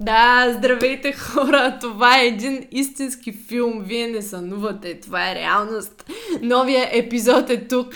[0.00, 1.78] Да, здравейте хора!
[1.80, 3.82] Това е един истински филм.
[3.84, 5.00] Вие не сънувате.
[5.00, 6.10] Това е реалност.
[6.42, 7.94] Новия епизод е тук.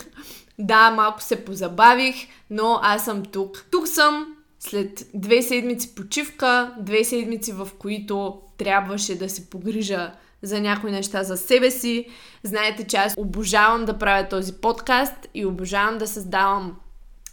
[0.59, 2.15] Да, малко се позабавих,
[2.51, 3.65] но аз съм тук.
[3.71, 10.13] Тук съм след две седмици почивка, две седмици в които трябваше да се погрижа
[10.43, 12.07] за някои неща за себе си.
[12.43, 16.77] Знаете, че аз обожавам да правя този подкаст и обожавам да създавам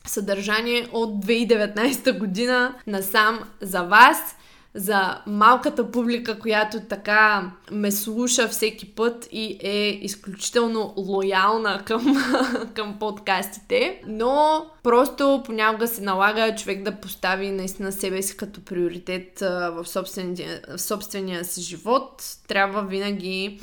[0.08, 4.36] съдържание от 2019 година насам за вас,
[4.76, 12.16] за малката публика, която така ме слуша всеки път и е изключително лоялна към,
[12.74, 14.02] към подкастите.
[14.08, 20.62] Но просто понякога се налага човек да постави наистина себе си като приоритет в собствения,
[20.78, 22.24] в собствения си живот.
[22.48, 23.60] Трябва винаги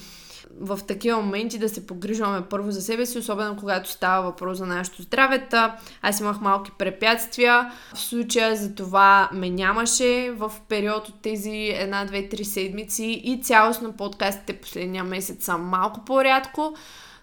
[0.61, 4.67] в такива моменти да се погрижваме първо за себе си, особено когато става въпрос за
[4.67, 5.77] нашето здравета.
[6.03, 7.73] Аз имах малки препятствия.
[7.95, 13.43] В случая за това ме нямаше в период от тези една, две, три седмици и
[13.43, 16.75] цялостно подкастите последния месец са малко по-рядко,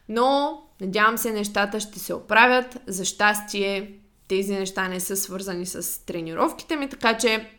[0.09, 2.77] но надявам се нещата ще се оправят.
[2.87, 3.91] За щастие
[4.27, 7.49] тези неща не са свързани с тренировките ми, така че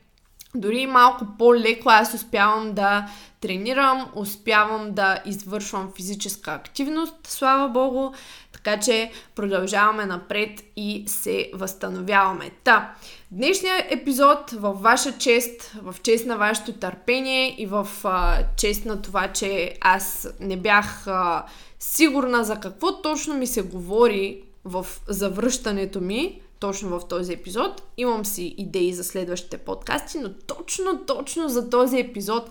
[0.55, 3.09] дори малко по-леко аз успявам да
[3.41, 8.13] тренирам, успявам да извършвам физическа активност, слава Богу,
[8.53, 12.51] така че продължаваме напред и се възстановяваме.
[12.65, 12.95] Та,
[13.31, 19.03] днешният епизод във ваша чест, в чест на вашето търпение и в а, чест на
[19.03, 21.45] това, че аз не бях а,
[21.79, 27.83] сигурна за какво точно ми се говори в завръщането ми, точно в този епизод.
[27.97, 32.51] Имам си идеи за следващите подкасти, но точно, точно за този епизод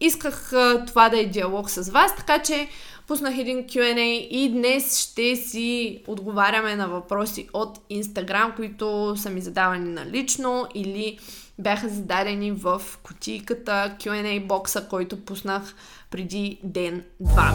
[0.00, 2.68] исках а, това да е диалог с вас, така че
[3.06, 9.40] пуснах един Q&A и днес ще си отговаряме на въпроси от Instagram, които са ми
[9.40, 11.18] задавани налично или
[11.58, 15.74] бяха зададени в кутийката Q&A бокса, който пуснах
[16.10, 17.54] преди ден-два.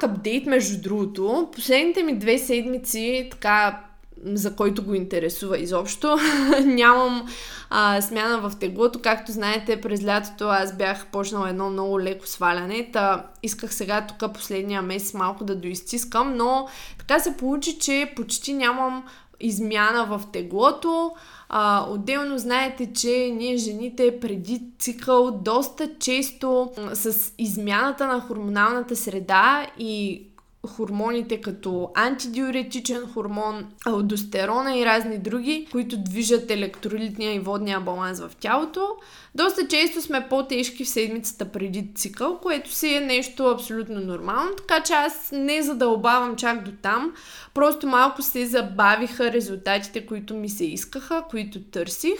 [0.00, 1.48] Малък апдейт, между другото.
[1.52, 3.80] Последните ми две седмици, така,
[4.24, 6.18] за който го интересува изобщо,
[6.64, 7.28] нямам
[7.70, 9.00] а, смяна в теглото.
[9.02, 12.90] Както знаете, през лятото аз бях почнала едно много леко сваляне.
[12.92, 16.68] Та исках сега тук последния месец малко да доизтискам, но
[16.98, 19.04] така се получи, че почти нямам
[19.40, 21.12] измяна в теглото.
[21.52, 29.66] А, отделно знаете, че ние жените преди цикъл доста често с измяната на хормоналната среда
[29.78, 30.26] и
[30.66, 38.30] хормоните като антидиуретичен хормон, алдостерона и разни други, които движат електролитния и водния баланс в
[38.40, 38.88] тялото.
[39.34, 44.82] Доста често сме по-тежки в седмицата преди цикъл, което си е нещо абсолютно нормално, така
[44.82, 47.14] че аз не задълбавам чак до там.
[47.54, 52.18] Просто малко се забавиха резултатите, които ми се искаха, които търсих.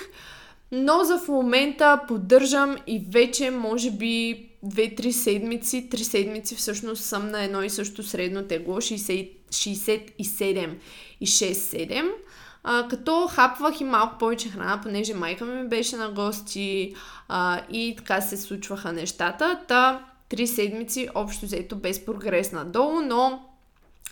[0.72, 7.28] Но за в момента поддържам и вече може би 2-3 седмици, 3 седмици всъщност съм
[7.30, 10.74] на едно и също средно тегло, 60, 67
[11.20, 12.10] и 6-7.
[12.62, 16.94] А, като хапвах и малко повече храна, понеже майка ми беше на гости
[17.28, 19.60] а, и така се случваха нещата.
[19.68, 23.49] Та 3 седмици общо взето без прогрес надолу, но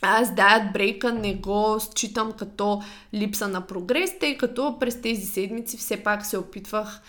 [0.01, 2.81] аз даят брейка не го считам като
[3.13, 7.01] липса на прогрес, тъй като през тези седмици все пак се опитвах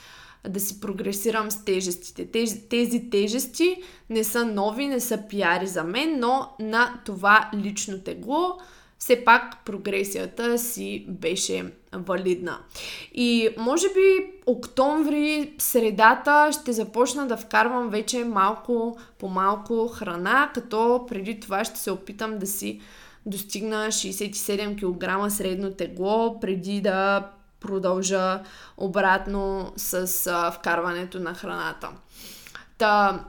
[0.49, 2.27] да си прогресирам с тежестите.
[2.27, 3.77] Тези, тези тежести
[4.11, 8.59] не са нови, не са пиари за мен, но на това лично тегло
[9.01, 12.59] все пак прогресията си беше валидна.
[13.15, 21.07] И може би октомври, средата ще започна да вкарвам вече малко по малко храна, като
[21.09, 22.81] преди това ще се опитам да си
[23.27, 27.29] достигна 67 кг средно тегло, преди да
[27.61, 28.41] продължа
[28.77, 30.07] обратно с
[30.55, 31.89] вкарването на храната.
[32.79, 33.25] Та,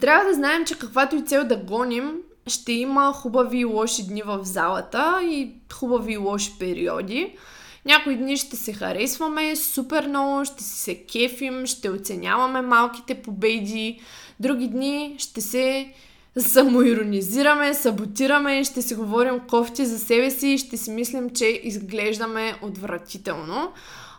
[0.00, 2.12] трябва да знаем, че каквато и цел да гоним,
[2.48, 7.36] ще има хубави и лоши дни в залата и хубави и лоши периоди.
[7.84, 14.00] Някои дни ще се харесваме супер много, ще си се кефим, ще оценяваме малките победи.
[14.40, 15.92] Други дни ще се
[16.38, 22.54] самоиронизираме, саботираме, ще си говорим кофти за себе си и ще си мислим, че изглеждаме
[22.62, 23.72] отвратително.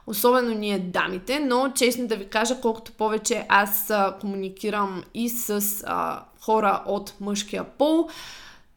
[0.07, 6.23] особено ние дамите, но честно да ви кажа, колкото повече аз комуникирам и с а,
[6.49, 8.09] хора от мъжкия пол,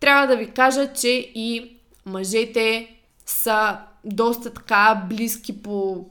[0.01, 1.77] трябва да ви кажа, че и
[2.07, 2.97] мъжете
[3.27, 6.07] са доста така близки по,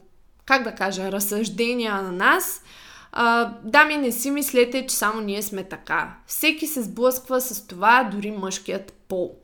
[0.46, 2.64] как да кажа, разсъждения на нас.
[3.12, 6.14] А, дами, не си мислете, че само ние сме така.
[6.28, 9.36] Всеки се сблъсква с това, дори мъжкият пол.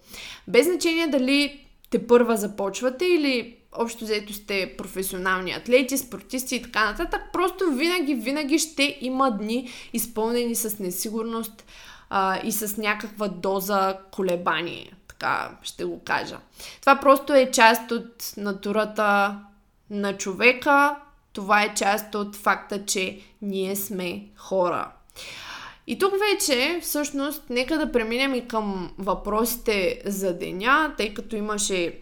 [0.48, 6.86] Без значение дали те първа започвате или общо взето сте професионални атлети, спортисти и така
[6.86, 11.64] нататък, просто винаги, винаги ще има дни изпълнени с несигурност
[12.10, 14.94] а, и с някаква доза колебание.
[15.08, 16.38] Така ще го кажа.
[16.82, 19.40] Това просто е част от натурата
[19.90, 20.96] на човека.
[21.34, 24.92] Това е част от факта, че ние сме хора.
[25.88, 32.00] И тук вече, всъщност, нека да преминем и към въпросите за деня, тъй като имаше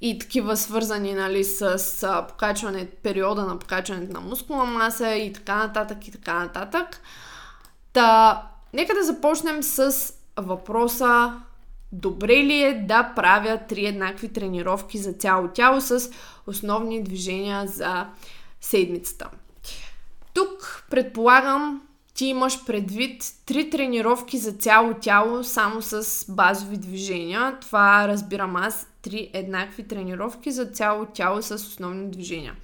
[0.00, 6.08] и такива свързани нали, с, покачване, периода на покачването на мускулна маса и така нататък
[6.08, 7.00] и така нататък.
[7.96, 11.32] Та, нека да започнем с въпроса
[11.92, 16.10] добре ли е да правя три еднакви тренировки за цяло тяло с
[16.46, 18.06] основни движения за
[18.60, 19.30] седмицата.
[20.34, 21.82] Тук предполагам
[22.14, 27.58] ти имаш предвид три тренировки за цяло тяло само с базови движения.
[27.60, 28.88] Това разбирам аз.
[29.02, 32.54] Три еднакви тренировки за цяло тяло с основни движения.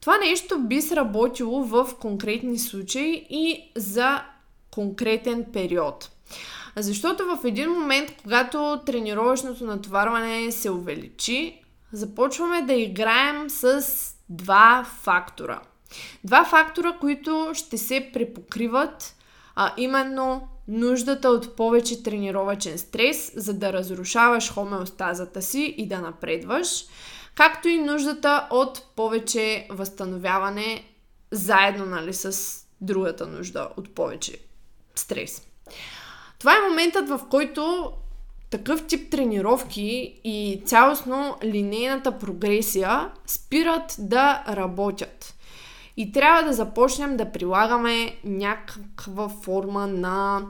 [0.00, 4.22] Това нещо би сработило в конкретни случаи и за
[4.70, 6.10] конкретен период.
[6.76, 11.62] Защото в един момент, когато тренировъчното натоварване се увеличи,
[11.92, 13.84] започваме да играем с
[14.28, 15.60] два фактора–
[16.24, 19.16] Два фактора, които ще се препокриват,
[19.56, 26.84] а именно нуждата от повече тренировачен стрес, за да разрушаваш хомеостазата си и да напредваш,
[27.34, 30.84] както и нуждата от повече възстановяване
[31.30, 34.38] заедно нали, с другата нужда от повече
[35.00, 35.42] стрес.
[36.38, 37.92] Това е моментът, в който
[38.50, 45.34] такъв тип тренировки и цялостно линейната прогресия спират да работят.
[45.96, 50.42] И трябва да започнем да прилагаме някаква форма на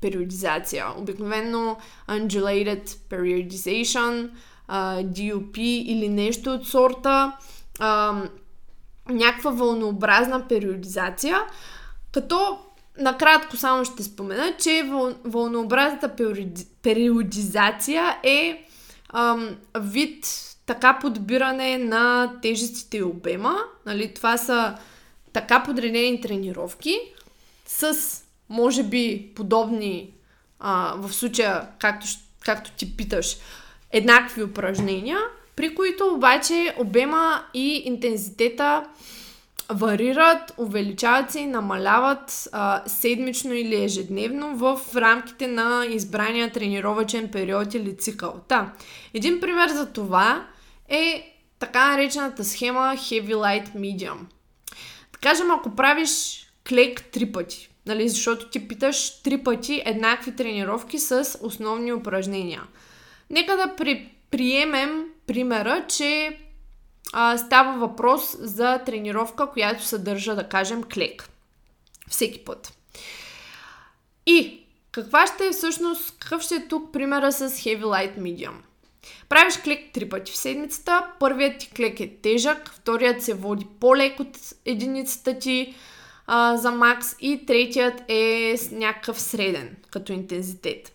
[0.00, 0.86] периодизация.
[0.98, 1.76] Обикновено
[2.08, 4.30] undulated periodization,
[5.02, 7.32] DUP или нещо от сорта.
[9.08, 11.38] Някаква вълнообразна периодизация,
[12.12, 12.58] като
[13.00, 18.64] накратко само ще спомена, че въл, вълнообразната периоди, периодизация е
[19.12, 20.26] ам, вид
[20.66, 23.56] така подбиране на тежестите и обема.
[23.86, 24.74] Нали, това са
[25.32, 26.98] така подредени тренировки
[27.66, 27.96] с,
[28.48, 30.14] може би, подобни
[30.60, 32.06] а, в случая, както,
[32.40, 33.36] както ти питаш,
[33.90, 35.18] еднакви упражнения,
[35.56, 38.84] при които обаче обема и интензитета
[39.72, 47.74] варират, увеличават се и намаляват а, седмично или ежедневно в рамките на избрания тренировачен период
[47.74, 48.40] или цикъл.
[48.48, 48.72] Та,
[49.14, 50.46] един пример за това
[50.88, 54.18] е така наречената схема Heavy Light Medium.
[55.12, 60.98] Да кажем, ако правиш клек три пъти, нали, защото ти питаш три пъти еднакви тренировки
[60.98, 62.62] с основни упражнения.
[63.30, 66.38] Нека да при, приемем примера, че
[67.12, 71.28] а, става въпрос за тренировка, която съдържа, да кажем, клек.
[72.08, 72.72] Всеки път.
[74.26, 78.54] И каква ще е всъщност, какъв ще е тук примера с Heavy Light Medium?
[79.28, 81.06] Правиш клик три пъти в седмицата.
[81.20, 85.74] Първият ти клик е тежък, вторият се води по-лек от единицата ти
[86.26, 90.92] а, за макс и третият е с някакъв среден като интензитет.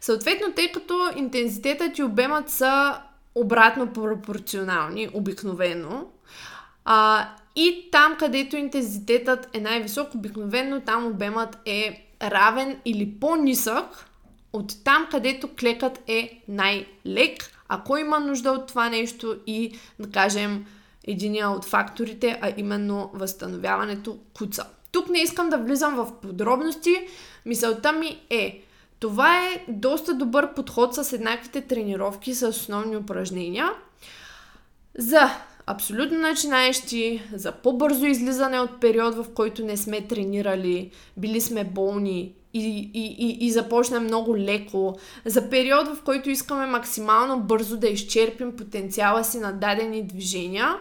[0.00, 3.00] Съответно, тъй като интензитетът и обемът са
[3.34, 6.06] обратно пропорционални, обикновено,
[6.84, 14.10] а, и там, където интензитетът е най-висок, обикновено там обемът е равен или по-нисък
[14.52, 20.66] от там, където клекът е най-лек, ако има нужда от това нещо и, да кажем,
[21.06, 24.66] единия от факторите, а именно възстановяването куца.
[24.92, 27.06] Тук не искам да влизам в подробности.
[27.46, 28.62] Мисълта ми е,
[29.00, 33.70] това е доста добър подход с еднаквите тренировки, с основни упражнения.
[34.98, 35.30] За
[35.66, 42.32] абсолютно начинаещи, за по-бързо излизане от период, в който не сме тренирали, били сме болни
[42.54, 47.88] и, и, и, и започне много леко, за период, в който искаме максимално бързо да
[47.88, 50.76] изчерпим потенциала си на дадени движения.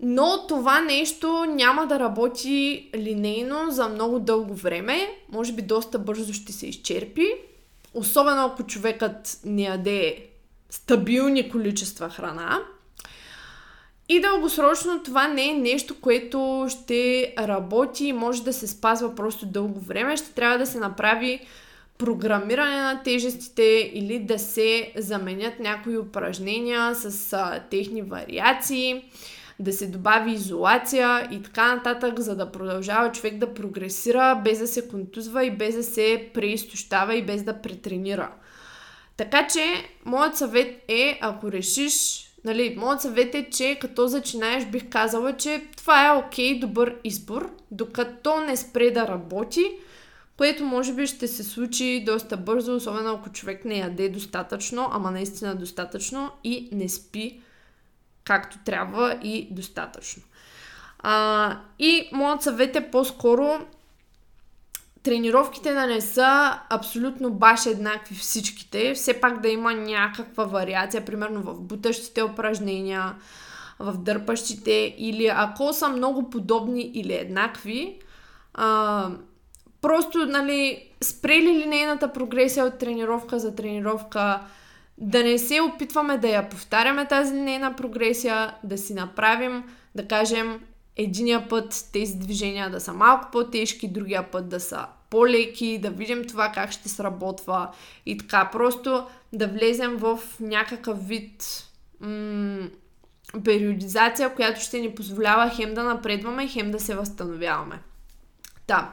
[0.00, 5.08] Но това нещо няма да работи линейно за много дълго време.
[5.32, 7.26] Може би доста бързо ще се изчерпи.
[7.94, 10.26] Особено ако човекът не яде
[10.70, 12.60] стабилни количества храна.
[14.08, 19.46] И дългосрочно това не е нещо, което ще работи и може да се спазва просто
[19.46, 20.16] дълго време.
[20.16, 21.40] Ще трябва да се направи
[21.98, 29.04] програмиране на тежестите или да се заменят някои упражнения с а, техни вариации,
[29.58, 34.66] да се добави изолация и така нататък, за да продължава човек да прогресира без да
[34.66, 38.30] се контузва и без да се преизтощава и без да претренира.
[39.16, 44.88] Така че, моят съвет е, ако решиш Нали, моят съвет е, че като зачинаеш бих
[44.88, 49.64] казала, че това е окей, okay, добър избор, докато не спре да работи,
[50.36, 55.10] което може би ще се случи доста бързо, особено ако човек не яде достатъчно, ама
[55.10, 57.40] наистина достатъчно и не спи
[58.26, 60.22] както трябва и достатъчно.
[60.98, 63.66] А, и моят съвет е по-скоро
[65.02, 71.42] тренировките да не са абсолютно баш еднакви всичките, все пак да има някаква вариация, примерно
[71.42, 73.14] в бутащите упражнения,
[73.78, 77.98] в дърпащите или ако са много подобни или еднакви,
[78.54, 79.10] а,
[79.80, 84.40] просто, нали, спрели линейната прогресия от тренировка за тренировка,
[84.98, 90.60] да не се опитваме да я повтаряме тази линейна прогресия, да си направим, да кажем,
[90.96, 96.24] единия път тези движения да са малко по-тежки, другия път да са по-леки, да видим
[96.24, 97.70] това как ще сработва
[98.06, 98.48] и така.
[98.52, 101.64] Просто да влезем в някакъв вид
[102.00, 102.68] м-
[103.44, 107.80] периодизация, която ще ни позволява хем да напредваме, хем да се възстановяваме.
[108.68, 108.92] Да,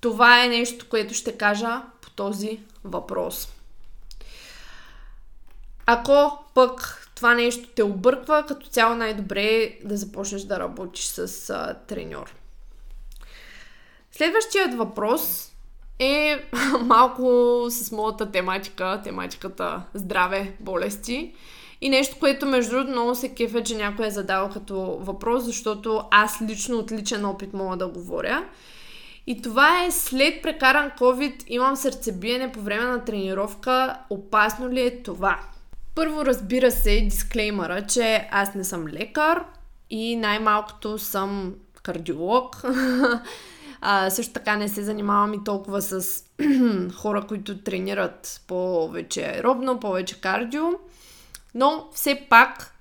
[0.00, 3.53] това е нещо, което ще кажа по този въпрос.
[5.86, 11.50] Ако пък това нещо те обърква, като цяло най-добре е да започнеш да работиш с
[11.50, 12.34] а, треньор.
[14.12, 15.52] Следващият въпрос
[15.98, 16.44] е
[16.80, 21.34] малко с моята тематика, тематиката здраве, болести.
[21.80, 26.04] И нещо, което между другото много се кефе, че някой е задал като въпрос, защото
[26.10, 28.44] аз лично от личен опит мога да говоря.
[29.26, 33.98] И това е след прекаран COVID имам сърцебиене по време на тренировка.
[34.10, 35.40] Опасно ли е това?
[35.94, 39.44] Първо разбира се дисклеймъра, че аз не съм лекар
[39.90, 42.62] и най-малкото съм кардиолог.
[43.86, 46.24] А, също така не се занимавам и толкова с
[46.94, 50.62] хора, които тренират повече аеробно, повече кардио.
[51.54, 52.74] Но все пак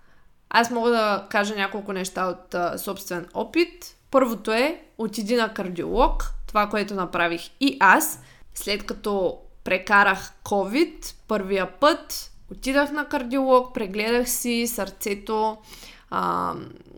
[0.50, 3.96] аз мога да кажа няколко неща от а, собствен опит.
[4.12, 8.20] Първото е отиди на кардиолог, това, което направих и аз,
[8.56, 15.58] след като прекарах COVID първия път, отидах на кардиолог, прегледах си сърцето,
[16.10, 16.54] а,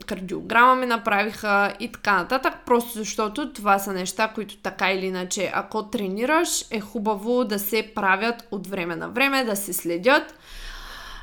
[0.06, 5.52] кардиограма ми направиха и така нататък, просто защото това са неща, които така или иначе,
[5.54, 10.36] ако тренираш, е хубаво да се правят от време на време, да се следят.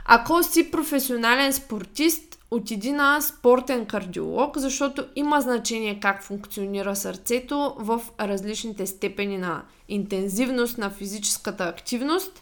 [0.05, 8.00] Ако си професионален спортист, отиди на спортен кардиолог, защото има значение как функционира сърцето в
[8.21, 12.41] различните степени на интензивност на физическата активност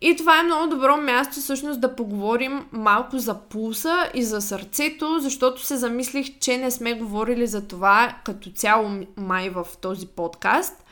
[0.00, 5.18] и това е много добро място всъщност да поговорим малко за пулса и за сърцето,
[5.20, 10.84] защото се замислих, че не сме говорили за това като цяло май в този подкаст.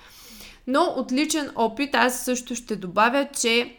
[0.66, 3.76] Но от личен опит аз също ще добавя, че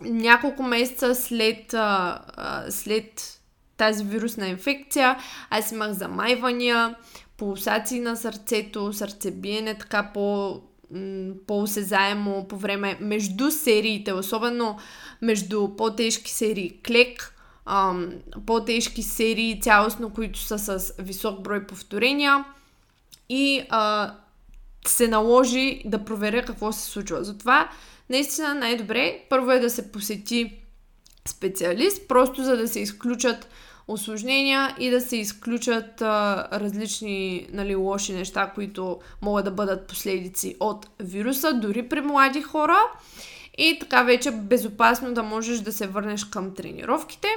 [0.00, 3.40] няколко месеца след, а, а, след
[3.76, 5.18] тази вирусна инфекция
[5.50, 6.94] аз имах замайвания,
[7.36, 10.60] пулсации на сърцето, сърцебиене така по
[11.46, 14.78] по-осезаемо по време между сериите, особено
[15.22, 17.34] между по-тежки серии клек,
[17.66, 18.12] ам,
[18.46, 22.44] по-тежки серии цялостно, които са с висок брой повторения
[23.28, 24.14] и а,
[24.86, 27.24] се наложи да проверя какво се случва.
[27.24, 27.70] Затова
[28.10, 30.58] наистина най-добре първо е да се посети
[31.28, 33.48] специалист, просто за да се изключат
[33.88, 40.56] осложнения и да се изключат а, различни нали, лоши неща, които могат да бъдат последици
[40.60, 42.78] от вируса, дори при млади хора.
[43.58, 47.28] И така вече безопасно да можеш да се върнеш към тренировките.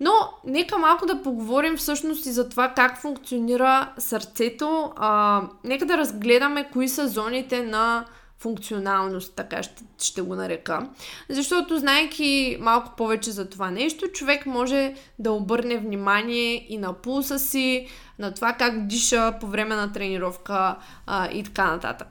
[0.00, 0.12] Но
[0.44, 4.92] нека малко да поговорим всъщност и за това как функционира сърцето.
[4.96, 8.04] А, нека да разгледаме кои са зоните на
[8.38, 10.88] функционалност, така ще, ще го нарека.
[11.28, 17.38] Защото, знайки малко повече за това нещо, човек може да обърне внимание и на пулса
[17.38, 17.86] си,
[18.18, 20.76] на това как диша по време на тренировка
[21.06, 22.08] а, и така нататък.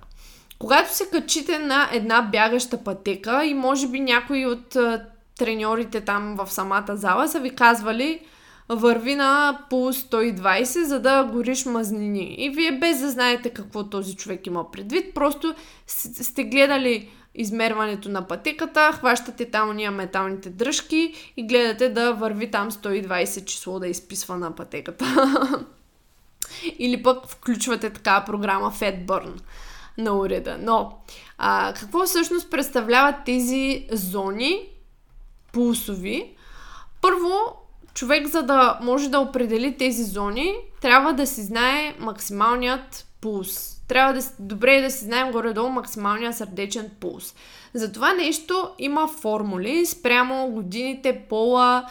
[0.59, 4.77] Когато се качите на една бягаща пътека и може би някои от
[5.37, 8.19] треньорите там в самата зала са ви казвали,
[8.69, 12.35] върви на по 120, за да гориш мазнини.
[12.37, 15.55] И вие без да знаете какво този човек има предвид, просто
[15.87, 22.71] сте гледали измерването на пътеката, хващате там уния металните дръжки и гледате да върви там
[22.71, 25.05] 120 число да изписва на пътеката.
[26.79, 29.41] Или пък включвате така програма FatBurn
[29.97, 30.57] на уреда.
[30.61, 30.97] Но
[31.37, 34.69] а, какво всъщност представляват тези зони
[35.51, 36.35] пулсови?
[37.01, 43.73] Първо, човек за да може да определи тези зони, трябва да си знае максималният пулс.
[43.87, 47.35] Трябва да добре е да си знаем горе-долу максималния сърдечен пулс.
[47.73, 51.85] За това нещо има формули спрямо годините, пола,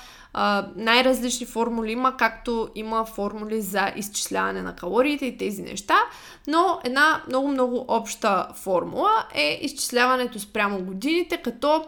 [0.76, 5.96] най-различни формули има, както има формули за изчисляване на калориите и тези неща,
[6.46, 11.84] но една много-много обща формула е изчисляването спрямо годините, като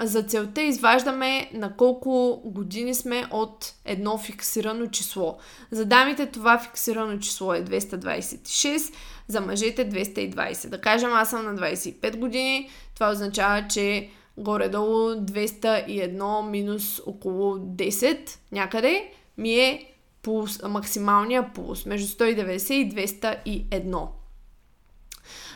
[0.00, 5.38] за целта изваждаме на колко години сме от едно фиксирано число.
[5.70, 8.94] За дамите това фиксирано число е 226,
[9.28, 10.68] за мъжете 220.
[10.68, 18.38] Да кажем, аз съм на 25 години, това означава, че горе-долу 201 минус около 10
[18.52, 19.90] някъде ми е
[20.22, 24.08] пулс, максималния пулс между 190 и 201.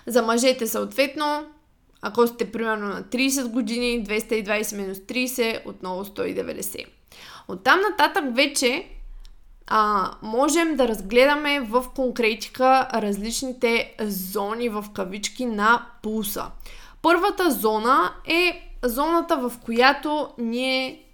[0.06, 1.46] За мъжете съответно,
[2.02, 6.84] ако сте примерно на 30 години, 220 минус 30, отново 190.
[7.48, 8.88] Оттам нататък вече
[9.66, 16.44] а, можем да разгледаме в конкретика различните зони в кавички на пулса.
[17.02, 21.04] Първата зона е зоната, в която ние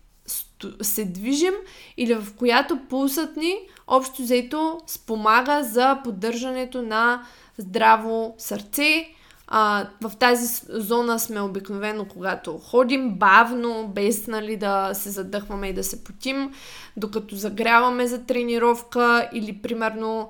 [0.82, 1.54] се движим
[1.96, 7.26] или в която пулсът ни общо взето спомага за поддържането на
[7.58, 9.14] здраво сърце.
[9.56, 15.72] А, в тази зона сме обикновено, когато ходим бавно, без нали, да се задъхваме и
[15.72, 16.52] да се потим,
[16.96, 20.28] докато загряваме за тренировка или примерно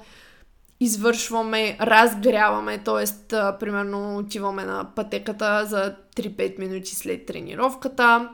[0.80, 3.04] извършваме, разгряваме, т.е.
[3.60, 8.28] примерно отиваме на пътеката за 3-5 минути след тренировката,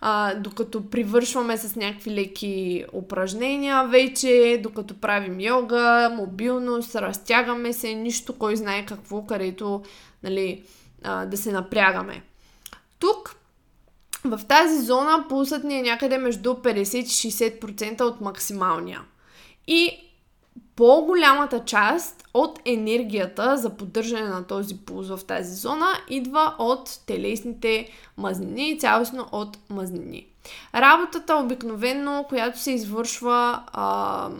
[0.00, 8.38] а, докато привършваме с някакви леки упражнения вече, докато правим йога, мобилност, разтягаме се, нищо
[8.38, 9.82] кой знае какво, където
[10.22, 10.64] нали,
[11.02, 12.22] а, да се напрягаме.
[12.98, 13.36] Тук
[14.24, 19.00] в тази зона пулсът ни е някъде между 50 и 60% от максималния.
[19.66, 20.10] И
[20.76, 27.88] по-голямата част от енергията за поддържане на този пулс в тази зона идва от телесните
[28.16, 30.26] мазнини и цялостно от мазнини.
[30.74, 34.30] Работата обикновено, която се извършва а,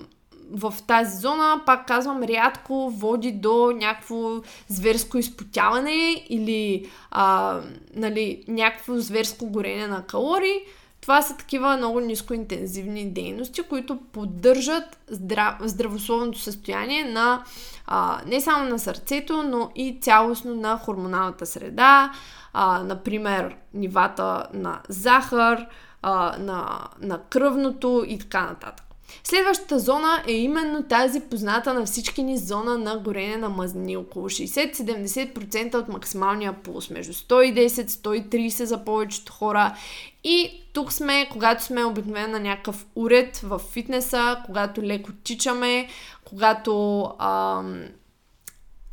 [0.52, 4.30] в тази зона, пак казвам, рядко води до някакво
[4.68, 7.58] зверско изпотяване или а,
[7.94, 10.60] нали, някакво зверско горение на калории.
[11.00, 15.54] Това са такива много нискоинтензивни дейности, които поддържат здрав...
[15.60, 17.44] здравословното състояние на
[17.86, 22.12] а, не само на сърцето, но и цялостно на хормоналната среда,
[22.52, 25.66] а, например нивата на захар,
[26.02, 28.89] а, на, на кръвното и така нататък.
[29.24, 33.96] Следващата зона е именно тази позната на всички ни зона на горене на мазнини.
[33.96, 36.90] Около 60-70% от максималния пулс.
[36.90, 39.76] Между 110-130 за повечето хора.
[40.24, 45.88] И тук сме, когато сме обикновено на някакъв уред в фитнеса, когато леко тичаме,
[46.24, 47.82] когато ам,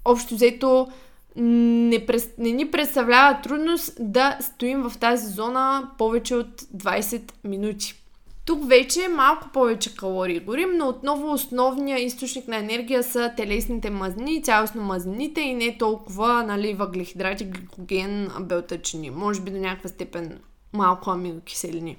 [0.06, 0.88] общо взето
[1.36, 8.07] не, през, не ни представлява трудност да стоим в тази зона повече от 20 минути.
[8.48, 14.44] Тук вече малко повече калории горим, но отново основният източник на енергия са телесните мазнини,
[14.44, 19.10] цялостно мазнините и не толкова нали, въглехидрати, гликоген, белтъчини.
[19.10, 20.40] Може би до някаква степен
[20.74, 21.98] малко аминокиселини.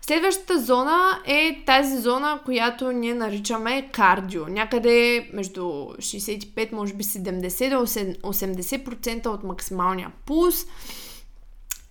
[0.00, 4.46] Следващата зона е тази зона, която ние наричаме кардио.
[4.48, 10.66] Някъде между 65, може би 70 80% от максималния пулс.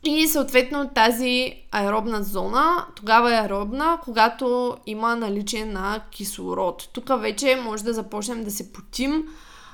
[0.03, 6.89] И съответно тази аеробна зона, тогава е аеробна, когато има наличие на кислород.
[6.93, 9.27] Тук вече може да започнем да се потим.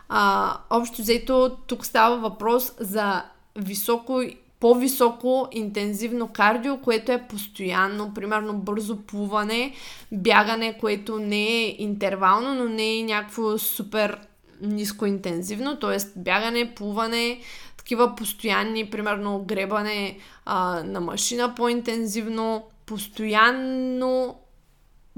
[0.10, 3.24] А, общо взето тук става въпрос за
[3.56, 4.22] високо
[4.60, 9.74] по-високо интензивно кардио, което е постоянно, примерно бързо плуване,
[10.12, 14.20] бягане, което не е интервално, но не е някакво супер
[14.62, 16.20] ниско интензивно, т.е.
[16.20, 17.40] бягане, плуване,
[17.90, 24.40] такива постоянни, примерно гребане а, на машина по-интензивно, постоянно,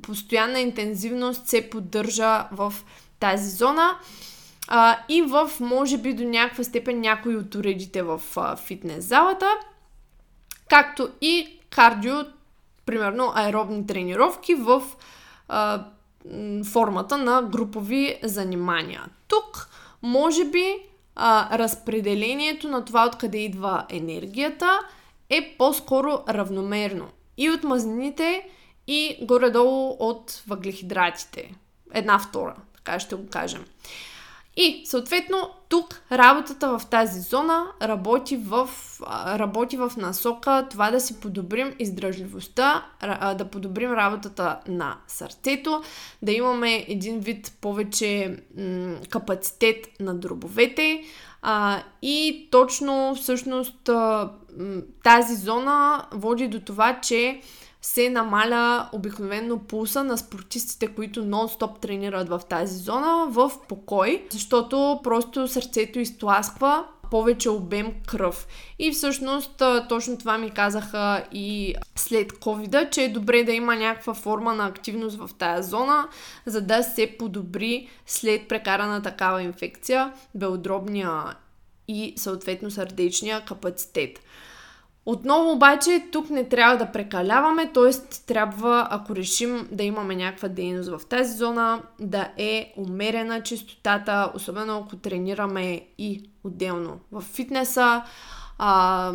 [0.02, 2.74] постоянна интензивност се поддържа в
[3.20, 3.98] тази зона
[4.68, 9.50] а, и в, може би, до някаква степен някои от уредите в а, фитнес залата,
[10.70, 12.16] както и кардио,
[12.86, 14.84] примерно аеробни тренировки в
[15.48, 15.86] а,
[16.72, 19.06] формата на групови занимания.
[19.28, 19.70] Тук,
[20.02, 24.80] може би, а, разпределението на това откъде идва енергията
[25.30, 27.08] е по-скоро равномерно.
[27.38, 28.50] И от мазнините,
[28.88, 31.56] и горе-долу от въглехидратите.
[31.94, 33.66] Една втора, така ще го кажем.
[34.58, 38.70] И, съответно, тук работата в тази зона работи в,
[39.26, 42.86] работи в насока това да си подобрим издръжливостта,
[43.38, 45.84] да подобрим работата на сърцето,
[46.22, 51.04] да имаме един вид повече м- капацитет на дробовете,
[51.42, 53.90] а, и точно всъщност
[55.04, 57.42] тази зона води до това, че
[57.82, 65.00] се намаля обикновено пулса на спортистите, които нон-стоп тренират в тази зона в покой, защото
[65.04, 68.48] просто сърцето изтласква повече обем кръв.
[68.80, 74.14] И всъщност точно това ми казаха и след covid че е добре да има някаква
[74.14, 76.08] форма на активност в тая зона,
[76.46, 81.24] за да се подобри след прекарана такава инфекция белодробния
[81.88, 84.20] и съответно сърдечния капацитет.
[85.06, 87.92] Отново обаче тук не трябва да прекаляваме, т.е.
[88.28, 94.78] трябва, ако решим да имаме някаква дейност в тази зона, да е умерена чистотата, особено
[94.78, 98.04] ако тренираме и отделно в фитнеса.
[98.58, 99.14] А,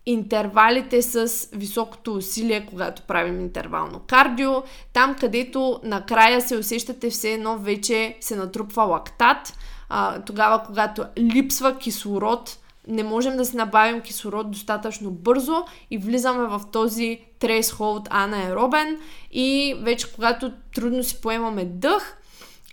[0.07, 4.63] интервалите с високото усилие, когато правим интервално кардио,
[4.93, 9.55] там където накрая се усещате все едно вече се натрупва лактат,
[9.89, 12.59] а, тогава когато липсва кислород,
[12.89, 18.99] не можем да си набавим кислород достатъчно бързо и влизаме в този трейсхолд анаеробен
[19.33, 22.19] и вече когато трудно си поемаме дъх,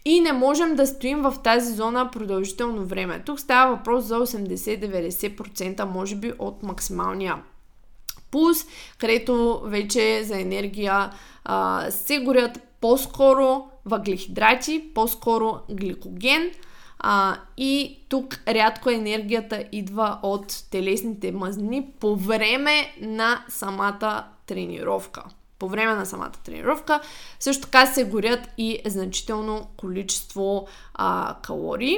[0.06, 3.24] и не можем да стоим в тази зона продължително време.
[3.26, 7.36] Тук става въпрос за 80-90% може би от максималния
[8.32, 8.66] пулс,
[8.98, 11.12] където вече за енергия
[11.46, 16.52] а, се горят по-скоро въглехидрати, по-скоро гликоген
[17.00, 25.24] а, и тук рядко енергията идва от телесните мазнини по време на самата тренировка
[25.60, 27.00] по време на самата тренировка.
[27.40, 31.98] Също така се горят и значително количество а, калории.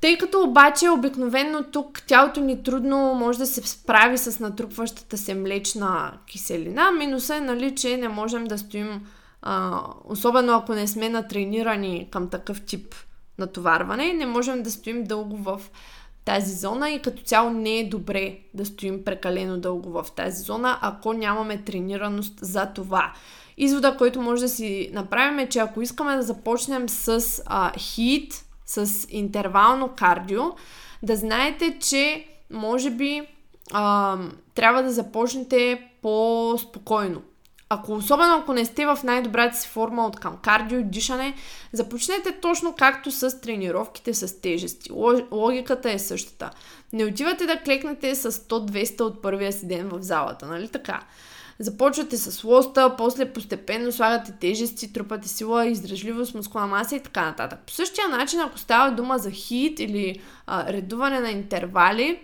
[0.00, 5.34] Тъй като обаче обикновено тук тялото ни трудно може да се справи с натрупващата се
[5.34, 9.06] млечна киселина, минуса е, нали, че не можем да стоим,
[9.42, 12.94] а, особено ако не сме натренирани към такъв тип
[13.38, 15.60] натоварване, не можем да стоим дълго в
[16.24, 20.78] тази зона и като цяло не е добре да стоим прекалено дълго в тази зона,
[20.82, 23.12] ако нямаме тренираност за това.
[23.56, 28.44] Извода, който може да си направим е, че ако искаме да започнем с а, хит,
[28.66, 30.42] с интервално кардио,
[31.02, 33.22] да знаете, че може би
[33.72, 34.18] а,
[34.54, 37.22] трябва да започнете по-спокойно.
[37.74, 41.34] Ако, особено ако не сте в най-добрата си форма от към кардио дишане,
[41.72, 44.92] започнете точно както с тренировките с тежести.
[45.32, 46.50] Логиката е същата.
[46.92, 51.00] Не отивате да клекнете с 100-200 от първия си ден в залата, нали така?
[51.58, 57.58] Започвате с лоста, после постепенно слагате тежести, трупате сила, издръжливост, мускулна маса и така нататък.
[57.66, 62.20] По същия начин, ако става дума за хит или а, редуване на интервали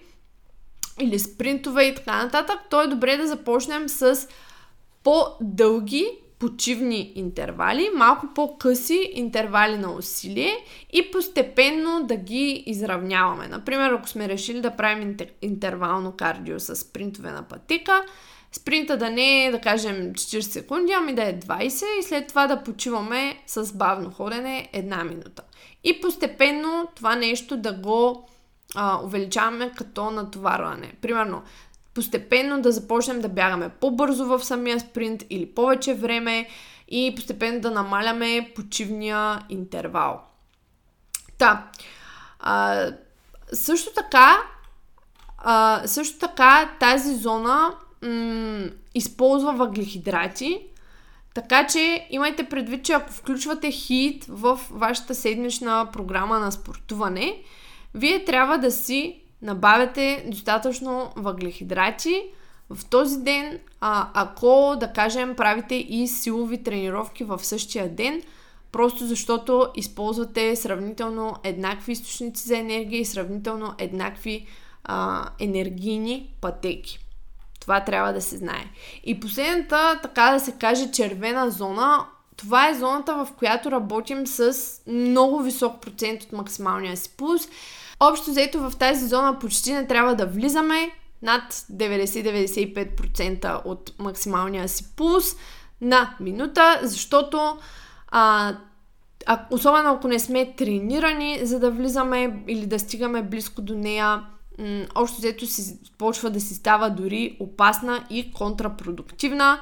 [1.00, 4.28] или спринтове и така нататък, то е добре да започнем с
[5.09, 10.57] по-дълги почивни интервали, малко по-къси интервали на усилие
[10.92, 13.49] и постепенно да ги изравняваме.
[13.49, 18.05] Например, ако сме решили да правим интервално кардио с спринтове на пътека,
[18.53, 22.47] Спринта да не е, да кажем, 40 секунди, ами да е 20 и след това
[22.47, 25.42] да почиваме с бавно ходене една минута.
[25.85, 28.29] И постепенно това нещо да го
[28.75, 30.92] а, увеличаваме като натоварване.
[31.01, 31.42] Примерно,
[31.94, 36.48] постепенно да започнем да бягаме по-бързо в самия спринт или повече време
[36.88, 40.20] и постепенно да намаляме почивния интервал.
[41.38, 41.70] Та,
[42.40, 42.87] а,
[43.53, 44.37] също така,
[45.38, 50.66] а, също така тази зона м- използва въглехидрати,
[51.35, 57.42] така че имайте предвид, че ако включвате хит в вашата седмична програма на спортуване,
[57.94, 62.22] вие трябва да си набавяте достатъчно въглехидрати
[62.70, 68.22] в този ден, а, ако, да кажем, правите и силови тренировки в същия ден,
[68.72, 74.46] просто защото използвате сравнително еднакви източници за енергия и сравнително еднакви
[74.85, 76.98] а, енергийни пътеки.
[77.61, 78.64] Това трябва да се знае.
[79.05, 84.55] И последната, така да се каже, червена зона, това е зоната, в която работим с
[84.87, 87.48] много висок процент от максималния си пулс.
[88.00, 90.90] Общо взето в тази зона почти не трябва да влизаме.
[91.22, 95.37] Над 90-95% от максималния си пулс
[95.80, 97.58] на минута, защото
[98.08, 98.54] а,
[99.26, 104.22] а, особено ако не сме тренирани, за да влизаме или да стигаме близко до нея,
[104.58, 109.61] м- общо взето си почва да си става дори опасна и контрапродуктивна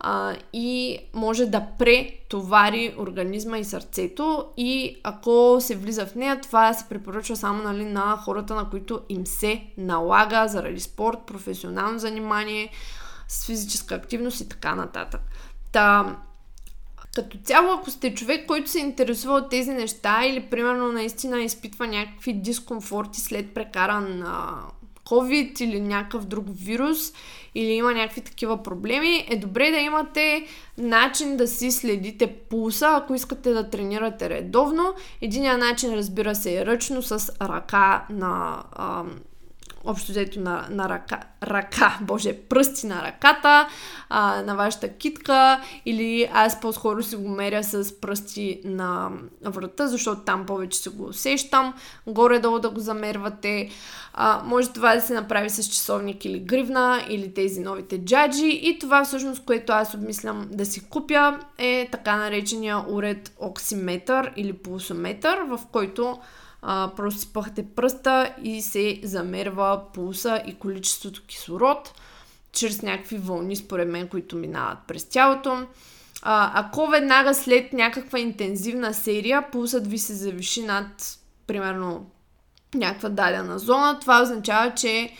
[0.00, 6.74] а, и може да претовари организма и сърцето и ако се влиза в нея, това
[6.74, 12.70] се препоръчва само нали, на хората, на които им се налага заради спорт, професионално занимание,
[13.28, 15.20] с физическа активност и така нататък.
[15.72, 16.16] Та,
[17.14, 21.86] като цяло, ако сте човек, който се интересува от тези неща или примерно наистина изпитва
[21.86, 24.24] някакви дискомфорти след прекаран
[25.04, 27.12] COVID или някакъв друг вирус
[27.54, 30.46] или има някакви такива проблеми, е добре да имате
[30.78, 34.94] начин да си следите пулса, ако искате да тренирате редовно.
[35.20, 39.20] Единият начин, разбира се, е ръчно с ръка на ам,
[39.84, 43.68] общо взето на, на ръка, ръка, боже, пръсти на ръката,
[44.08, 49.10] а, на вашата китка или аз по-скоро си го меря с пръсти на
[49.44, 51.74] врата, защото там повече се го усещам,
[52.06, 53.70] горе-долу да го замервате.
[54.14, 58.78] А, може това да се направи с часовник или гривна или тези новите джаджи и
[58.78, 65.38] това всъщност, което аз обмислям да си купя е така наречения уред оксиметър или пулсометър,
[65.48, 66.18] в който
[66.62, 71.94] а, просто си пъхате пръста и се замерва пулса и количеството кислород
[72.52, 75.66] чрез някакви вълни, според мен, които минават през тялото.
[76.22, 82.10] А, ако веднага след някаква интензивна серия пулсът ви се завиши над, примерно,
[82.74, 85.12] някаква дадена зона, това означава, че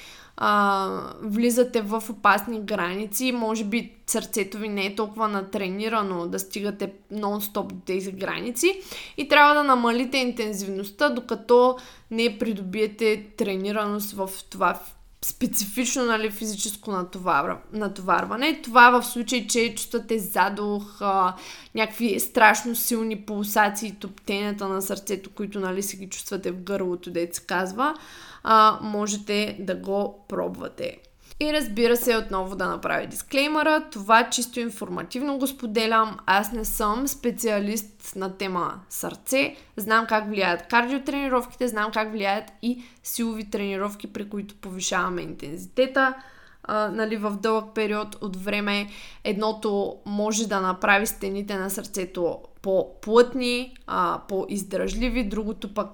[0.43, 0.89] а,
[1.23, 3.33] влизате в опасни граници.
[3.33, 8.81] Може би сърцето ви не е толкова натренирано да стигате нон-стоп до тези граници
[9.17, 11.77] и трябва да намалите интензивността, докато
[12.11, 14.81] не придобиете тренираност в това
[15.25, 17.57] специфично нали, физическо натовар...
[17.73, 18.61] натоварване.
[18.63, 21.37] Това в случай, че чувствате задух, а,
[21.75, 27.37] някакви страшно силни пулсации, топтенията на сърцето, които нали, си ги чувствате в гърлото, дете
[27.37, 27.95] се казва
[28.43, 30.97] а, можете да го пробвате.
[31.43, 36.17] И разбира се, отново да направя дисклеймера, това чисто информативно го споделям.
[36.27, 39.57] Аз не съм специалист на тема сърце.
[39.77, 46.15] Знам как влияят кардиотренировките, знам как влияят и силови тренировки, при които повишаваме интензитета.
[46.63, 48.89] А, нали, в дълъг период от време
[49.25, 55.89] едното може да направи стените на сърцето по-плътни, а, по-издръжливи, другото пък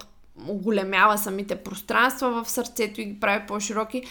[0.48, 4.02] оголемява самите пространства в сърцето и ги прави по-широки.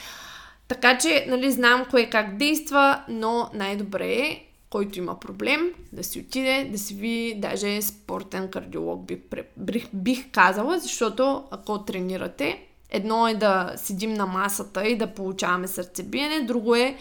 [0.67, 6.19] Така че, нали, знам кое как действа, но най-добре е, който има проблем, да си
[6.19, 9.19] отиде, да си види даже спортен кардиолог, бих,
[9.57, 15.67] бих, бих казала, защото ако тренирате, едно е да седим на масата и да получаваме
[15.67, 16.97] сърцебиене, друго е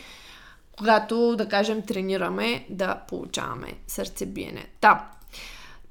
[0.78, 4.66] когато, да кажем, тренираме, да получаваме сърцебиене.
[4.80, 5.10] Та,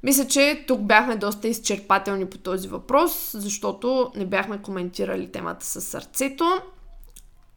[0.03, 5.81] мисля, че тук бяхме доста изчерпателни по този въпрос, защото не бяхме коментирали темата с
[5.81, 6.61] сърцето.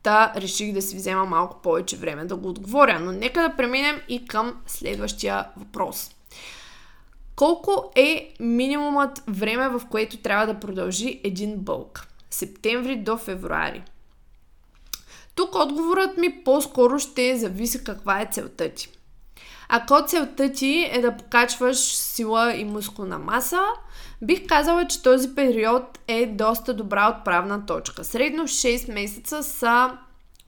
[0.06, 3.00] Та реших да си взема малко повече време да го отговоря.
[3.00, 6.10] Но нека да преминем и към следващия въпрос.
[7.36, 12.06] Колко е минимумът време, в което трябва да продължи един бълк?
[12.30, 13.82] Септември до февруари.
[15.34, 18.88] Тук отговорът ми по-скоро ще зависи каква е целта ти.
[19.68, 23.60] Ако целта ти е да покачваш сила и мускулна маса,
[24.22, 28.04] бих казала, че този период е доста добра отправна точка.
[28.04, 29.98] Средно 6 месеца са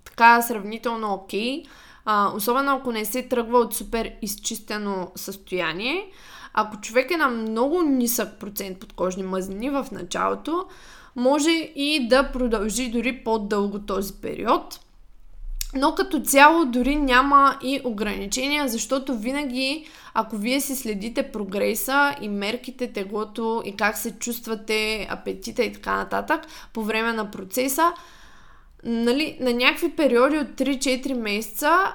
[0.04, 1.62] така сравнително окей.
[2.04, 6.10] А, особено ако не се тръгва от супер изчистено състояние.
[6.54, 10.66] Ако човек е на много нисък процент подкожни мазнини в началото,
[11.16, 14.80] може и да продължи дори по-дълго този период.
[15.74, 22.28] Но като цяло дори няма и ограничения, защото винаги, ако вие си следите прогреса и
[22.28, 26.40] мерките, теглото и как се чувствате, апетита и така нататък
[26.72, 27.92] по време на процеса,
[28.84, 31.94] нали, на някакви периоди от 3-4 месеца,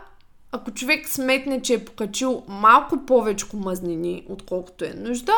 [0.54, 5.34] ако човек сметне, че е покачил малко повече мазнини, отколкото е нужда,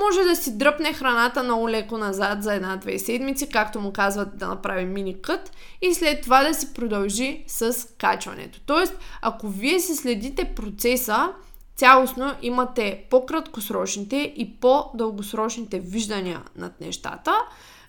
[0.00, 4.48] може да си дръпне храната много леко назад за една-две седмици, както му казват да
[4.48, 5.50] направи мини кът
[5.82, 8.60] и след това да си продължи с качването.
[8.66, 11.28] Тоест, ако вие си следите процеса,
[11.76, 17.32] цялостно имате по-краткосрочните и по-дългосрочните виждания над нещата,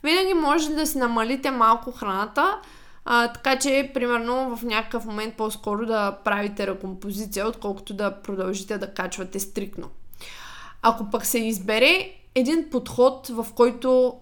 [0.04, 2.60] винаги може да си намалите малко храната,
[3.06, 8.94] а, така че, примерно, в някакъв момент по-скоро да правите рекомпозиция, отколкото да продължите да
[8.94, 9.90] качвате стрикно.
[10.82, 14.14] Ако пък се избере един подход, в който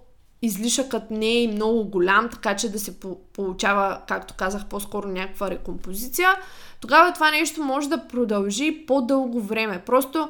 [0.41, 2.99] излишъкът не е много голям, така че да се
[3.33, 6.29] получава, както казах, по-скоро някаква рекомпозиция,
[6.79, 9.81] тогава това нещо може да продължи по-дълго време.
[9.85, 10.29] Просто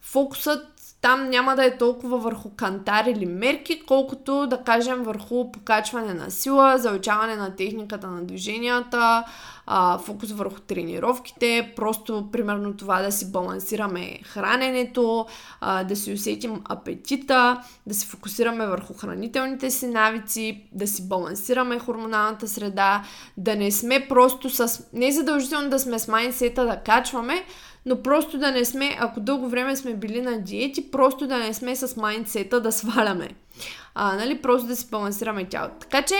[0.00, 6.14] фокусът там няма да е толкова върху кантар или мерки, колкото да кажем върху покачване
[6.14, 9.24] на сила, заучаване на техниката на движенията,
[9.66, 15.26] а, фокус върху тренировките, просто примерно това да си балансираме храненето,
[15.60, 21.78] а, да си усетим апетита, да се фокусираме върху хранителните си навици, да си балансираме
[21.78, 23.02] хормоналната среда,
[23.36, 24.84] да не сме просто с...
[24.92, 27.44] Не задължително да сме с майнсета да качваме,
[27.86, 31.54] но просто да не сме, ако дълго време сме били на диети, просто да не
[31.54, 33.28] сме с майндсета да сваляме.
[33.94, 35.76] А, нали, просто да си балансираме тялото.
[35.80, 36.14] Така че,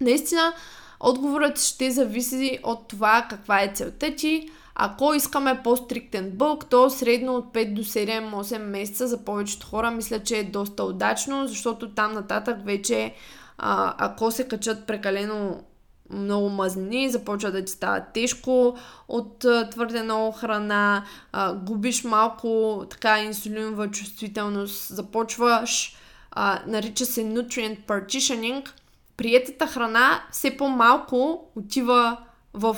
[0.00, 0.52] наистина,
[1.00, 4.48] отговорът ще зависи от това каква е целта ти.
[4.74, 10.22] Ако искаме по-стриктен бълг, то средно от 5 до 7-8 месеца за повечето хора мисля,
[10.22, 13.14] че е доста удачно, защото там нататък вече
[13.58, 15.60] ако се качат прекалено
[16.10, 18.76] много мазнини, започва да ти става тежко
[19.08, 19.38] от
[19.70, 25.96] твърде много храна, а, губиш малко така инсулинова чувствителност, започваш,
[26.30, 28.68] а, нарича се nutrient partitioning,
[29.16, 32.16] приетата храна все по-малко отива
[32.54, 32.76] в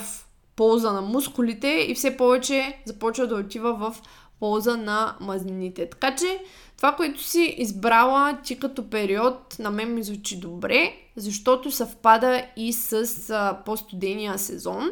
[0.55, 3.95] полза на мускулите и все повече започва да отива в
[4.39, 5.89] полза на мазнините.
[5.89, 6.39] Така че
[6.79, 12.73] това, което си избрала ти като период, на мен ми звучи добре, защото съвпада и
[12.73, 14.91] с а, по-студения сезон,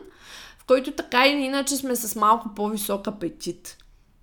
[0.60, 3.78] в който така или иначе сме с малко по-висок апетит.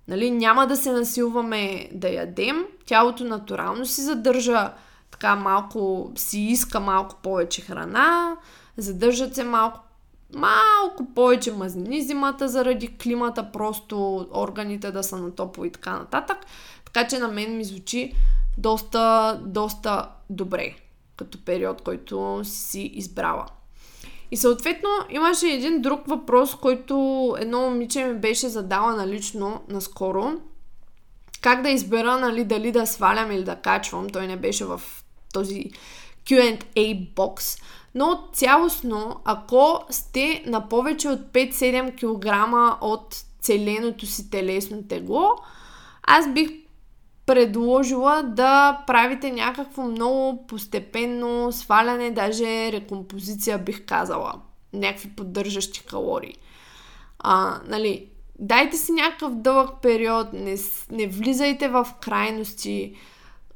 [0.07, 4.71] Нали, няма да се насилваме да ядем, тялото натурално си задържа
[5.11, 8.35] така малко, си иска малко повече храна,
[8.77, 9.79] задържат се малко
[10.35, 16.37] малко повече мазнини зимата заради климата, просто органите да са на топло и така нататък.
[16.95, 18.13] Така че на мен ми звучи
[18.57, 20.75] доста, доста добре
[21.17, 23.45] като период, който си избрала.
[24.31, 30.31] И съответно имаше един друг въпрос, който едно момиче ми беше задала налично наскоро.
[31.41, 34.09] Как да избера, нали, дали да свалям или да качвам.
[34.09, 34.81] Той не беше в
[35.33, 35.71] този
[36.25, 37.57] Q&A бокс.
[37.95, 45.29] Но цялостно, ако сте на повече от 5-7 кг от целеното си телесно тегло,
[46.03, 46.64] аз бих
[47.25, 54.33] предложила да правите някакво много постепенно сваляне, даже рекомпозиция бих казала.
[54.73, 56.35] Някакви поддържащи калории.
[57.19, 58.07] А, нали,
[58.39, 60.55] дайте си някакъв дълъг период, не,
[60.91, 62.95] не влизайте в крайности,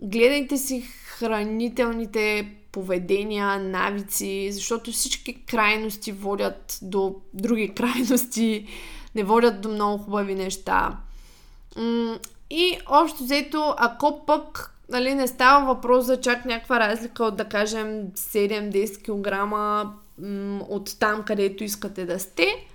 [0.01, 8.67] гледайте си хранителните поведения, навици, защото всички крайности водят до други крайности,
[9.15, 10.97] не водят до много хубави неща.
[12.49, 17.45] И общо взето, ако пък нали, не става въпрос за чак някаква разлика от, да
[17.45, 19.55] кажем, 7-10 кг
[20.69, 22.67] от там, където искате да сте,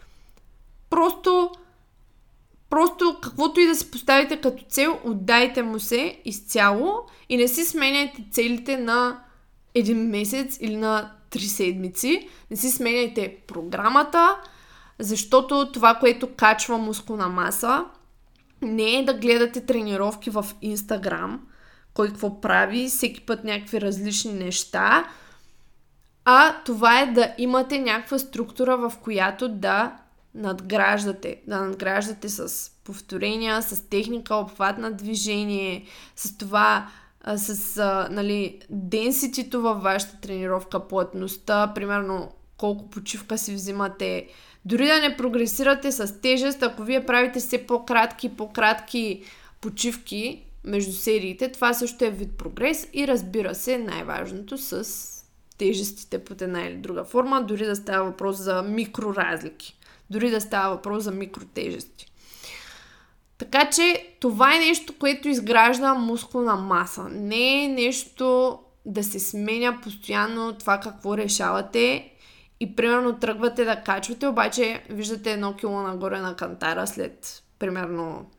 [0.91, 1.51] просто
[2.75, 6.95] Просто каквото и да си поставите като цел, отдайте му се изцяло
[7.29, 9.21] и не си сменяйте целите на
[9.75, 12.29] един месец или на три седмици.
[12.51, 14.37] Не си сменяйте програмата,
[14.99, 17.85] защото това, което качва мускулна маса,
[18.65, 21.47] не е да гледате тренировки в Инстаграм,
[21.95, 25.05] кой какво прави, всеки път някакви различни неща,
[26.25, 29.97] а това е да имате някаква структура, в която да
[30.35, 31.43] надграждате.
[31.47, 35.87] Да надграждате с повторения, с техника, обхват на движение,
[36.17, 36.89] с това,
[37.37, 44.29] с а, нали, денситито във вашата тренировка, плътността, примерно колко почивка си взимате.
[44.65, 49.23] Дори да не прогресирате с тежест, ако вие правите все по-кратки, по-кратки
[49.61, 54.89] почивки между сериите, това също е вид прогрес и разбира се, най-важното с
[55.59, 59.79] тежестите под една или друга форма, дори да става въпрос за микроразлики,
[60.11, 62.07] дори да става въпрос за микротежести.
[63.39, 67.09] Така че това е нещо, което изгражда мускулна маса.
[67.11, 72.14] Не е нещо да се сменя постоянно това какво решавате
[72.65, 78.31] и примерно тръгвате да качвате, обаче виждате едно кило нагоре на кантара след примерно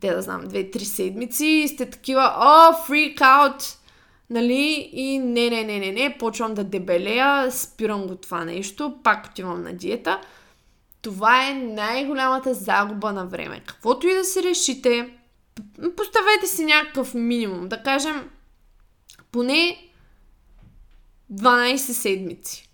[0.00, 3.78] те да знам, 2-3 седмици и сте такива, о, фрик аут,
[4.30, 9.26] нали, и не, не, не, не, не, почвам да дебелея, спирам го това нещо, пак
[9.26, 10.20] отивам на диета.
[11.02, 13.62] Това е най-голямата загуба на време.
[13.66, 15.18] Каквото и да си решите,
[15.96, 18.30] поставете си някакъв минимум, да кажем,
[19.32, 19.90] поне
[21.32, 22.70] 12 седмици.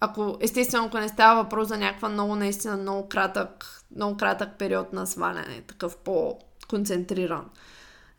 [0.00, 4.92] Ако, естествено, ако не става въпрос за някаква много, наистина, много кратък, много кратък период
[4.92, 7.44] на сваляне, такъв по-концентриран.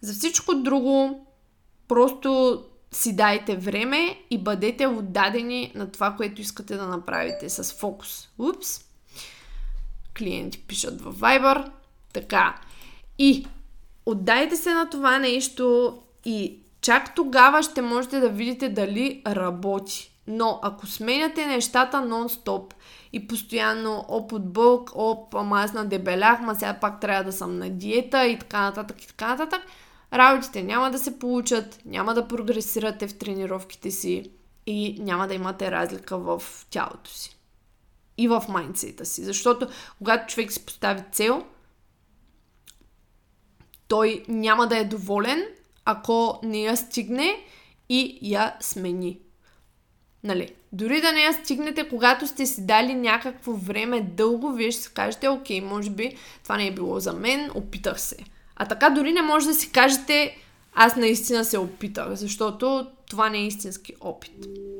[0.02, 1.26] За всичко друго,
[1.88, 8.30] просто си дайте време и бъдете отдадени на това, което искате да направите с фокус.
[8.40, 8.80] Упс!
[10.18, 11.72] Клиенти пишат в Viber.
[12.14, 12.62] Така.
[13.18, 13.48] И
[14.06, 20.12] отдайте се на това нещо и чак тогава ще можете да видите дали работи.
[20.28, 22.74] Но ако сменяте нещата нон-стоп
[23.14, 27.58] и постоянно оп от бълк, оп, ама аз надебелях, ма сега пак трябва да съм
[27.58, 29.62] на диета и така нататък и така нататък,
[30.14, 34.32] работите няма да се получат, няма да прогресирате в тренировките си
[34.66, 37.38] и няма да имате разлика в тялото си.
[38.18, 39.24] И в майндсета си.
[39.24, 39.68] Защото
[39.98, 41.46] когато човек си постави цел,
[43.88, 45.44] той няма да е доволен,
[45.86, 47.46] ако не я стигне
[47.90, 49.20] и я смени.
[50.24, 50.50] Нали?
[50.72, 54.94] Дори да не я стигнете, когато сте си дали някакво време дълго, вие ще си
[54.94, 58.18] кажете, окей, може би това не е било за мен, опитах се.
[58.56, 60.38] А така дори не може да си кажете,
[60.76, 64.32] аз наистина се опитах, защото това не е истински опит.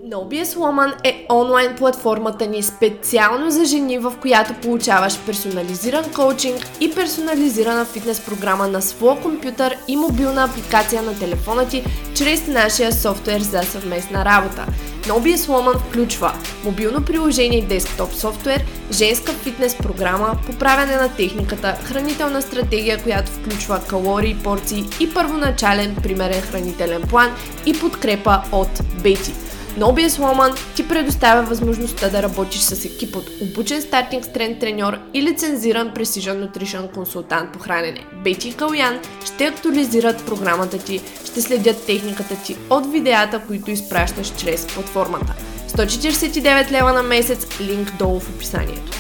[0.06, 6.96] NoBS Woman е онлайн платформата ни специално за жени, в която получаваш персонализиран коучинг и
[6.96, 11.84] персонализирана фитнес програма на своя компютър и мобилна апликация на телефона ти
[12.16, 14.66] чрез нашия софтуер за съвместна работа.
[15.08, 16.34] NoBS Woman включва
[16.66, 23.82] мобилно приложение и десктоп софтуер, женска фитнес програма, поправяне на техниката, хранителна стратегия, която включва
[23.90, 27.32] калории, порции и първоначален примерен хранителен план
[27.66, 28.17] и подкрепа
[28.52, 29.34] от Бети.
[29.78, 35.24] NoBS Woman ти предоставя възможността да работиш с екип от обучен стартинг стрен треньор и
[35.24, 38.06] лицензиран Precision Nutrition консултант по хранене.
[38.24, 44.36] Бети и Калян ще актуализират програмата ти, ще следят техниката ти от видеята, които изпращаш
[44.38, 45.34] чрез платформата.
[45.70, 48.92] 149 лева на месец, линк долу в описанието.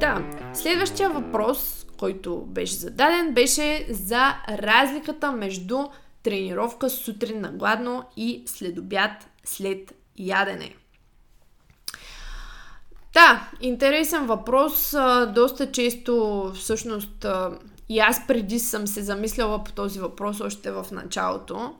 [0.00, 0.22] Да,
[0.54, 5.78] следващия въпрос, който беше зададен, беше за разликата между
[6.22, 10.74] тренировка сутрин на гладно и следобяд след ядене.
[13.12, 14.94] Да, интересен въпрос.
[15.34, 17.26] Доста често, всъщност,
[17.88, 21.74] и аз преди съм се замисляла по този въпрос още в началото,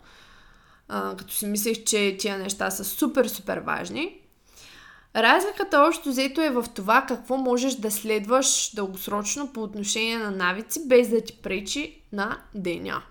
[0.89, 4.17] като си мислех, че тия неща са супер, супер важни.
[5.17, 10.89] Разликата още взето е в това какво можеш да следваш дългосрочно по отношение на навици,
[10.89, 13.03] без да ти пречи на деня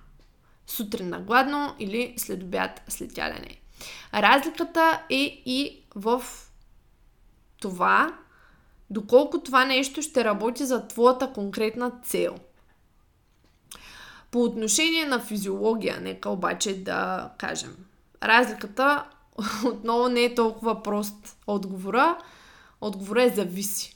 [0.70, 3.60] сутрин на гладно или след обяд след ядене.
[4.14, 6.24] Разликата е и в
[7.62, 8.18] това,
[8.90, 12.36] доколко това нещо ще работи за твоята конкретна цел.
[14.32, 17.76] По отношение на физиология, нека обаче да кажем.
[18.24, 19.06] Разликата
[19.66, 22.18] отново не е толкова прост отговора.
[22.82, 23.96] Отговора е зависи.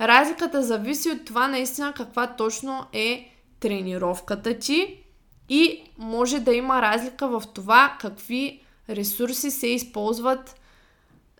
[0.00, 5.01] Разликата зависи от това наистина каква точно е тренировката ти
[5.48, 10.60] и може да има разлика в това какви ресурси се използват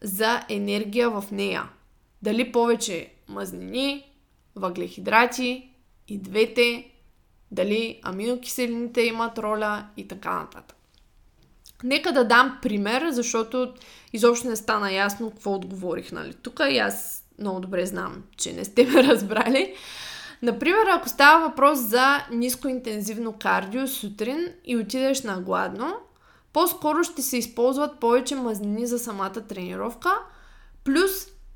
[0.03, 1.69] за енергия в нея.
[2.23, 4.07] Дали повече мазнини,
[4.57, 5.69] въглехидрати
[6.09, 6.91] и двете,
[7.51, 10.77] дали аминокиселините имат роля и така нататък.
[11.85, 13.75] Нека да дам пример, защото
[14.13, 16.35] изобщо не стана ясно какво отговорих, нали?
[16.35, 19.75] Тук и аз много добре знам, че не сте ме разбрали.
[20.43, 25.95] Например, ако става въпрос за нискоинтензивно кардио сутрин и отидеш на гладно,
[26.53, 30.11] по-скоро ще се използват повече мазнини за самата тренировка,
[30.84, 31.11] плюс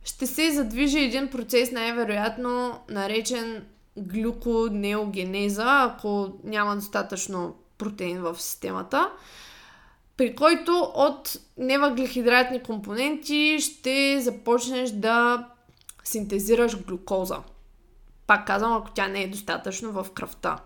[0.04, 3.64] ще се задвижи един процес най-вероятно наречен
[3.96, 9.10] глюконеогенеза, ако няма достатъчно протеин в системата.
[10.16, 15.46] при който от невъглехидратни компоненти ще започнеш да
[16.04, 17.36] синтезираш глюкоза.
[18.26, 20.58] Пак казвам, ако тя не е достатъчно в кръвта.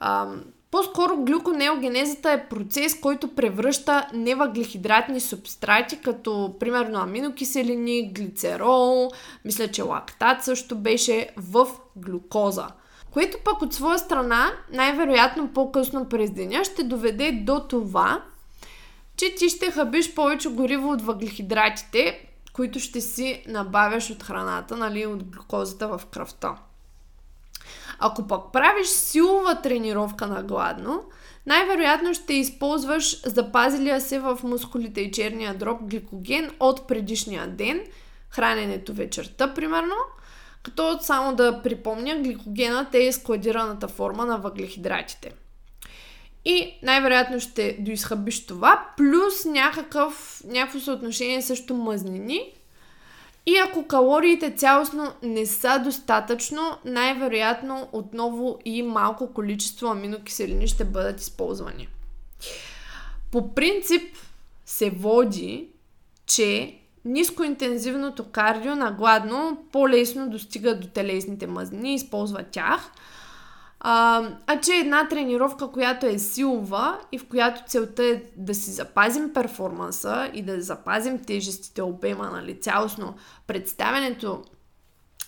[0.00, 0.28] А,
[0.70, 9.10] по-скоро глюконеогенезата е процес, който превръща невъглехидратни субстрати, като примерно аминокиселини, глицерол,
[9.44, 12.66] мисля, че лактат също беше в глюкоза.
[13.10, 18.22] Което пък от своя страна, най-вероятно по-късно през деня, ще доведе до това,
[19.16, 22.27] че ти ще хабиш повече гориво от въглехидратите,
[22.58, 26.56] които ще си набавяш от храната, нали, от глюкозата в кръвта.
[27.98, 31.04] Ако пък правиш силова тренировка на гладно,
[31.46, 37.80] най-вероятно ще използваш запазилия се в мускулите и черния дроб гликоген от предишния ден,
[38.30, 39.94] храненето вечерта, примерно,
[40.62, 45.32] като само да припомня, гликогенът е складираната форма на въглехидратите.
[46.44, 52.52] И най-вероятно ще доизхъбиш това, плюс някакъв, някакво съотношение също мъзнини.
[53.46, 61.20] И ако калориите цялостно не са достатъчно, най-вероятно отново и малко количество аминокиселини ще бъдат
[61.20, 61.88] използвани.
[63.32, 64.16] По принцип
[64.66, 65.68] се води,
[66.26, 66.74] че
[67.04, 72.92] нискоинтензивното кардио на гладно по-лесно достига до телесните мазнини, използва тях–
[73.80, 78.70] а, а че една тренировка, която е силова и в която целта е да си
[78.70, 83.14] запазим перформанса и да запазим тежестите, обема, нали, цялостно
[83.46, 84.44] представянето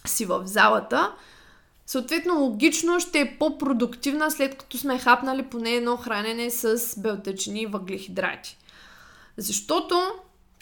[0.06, 1.12] си в залата,
[1.86, 7.66] съответно логично ще е по-продуктивна след като сме хапнали поне едно хранене с белтъчини и
[7.66, 8.58] въглехидрати.
[9.36, 10.00] Защото,